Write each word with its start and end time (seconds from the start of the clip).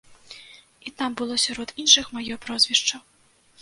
І 0.87 0.93
там 1.03 1.19
было 1.23 1.39
сярод 1.45 1.77
іншых 1.87 2.05
маё 2.19 2.43
прозвішча. 2.49 2.95